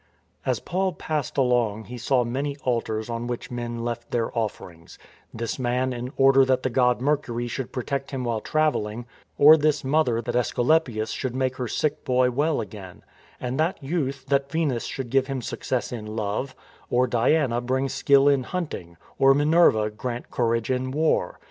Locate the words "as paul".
0.47-0.93